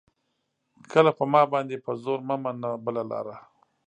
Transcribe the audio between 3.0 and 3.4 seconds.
لاره